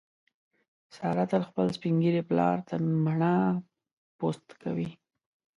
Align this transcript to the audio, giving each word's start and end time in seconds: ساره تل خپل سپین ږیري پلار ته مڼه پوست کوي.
ساره 0.95 1.25
تل 1.31 1.41
خپل 1.49 1.67
سپین 1.75 1.95
ږیري 2.03 2.21
پلار 2.29 2.57
ته 2.67 2.75
مڼه 3.03 3.33
پوست 4.17 4.47
کوي. 4.63 4.89